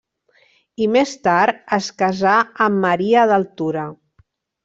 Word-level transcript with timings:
I 0.83 0.87
més 0.93 1.11
tard 1.27 1.59
es 1.77 1.89
casà 2.01 2.33
amb 2.67 2.81
Maria 2.87 3.27
d'Altura. 3.33 3.85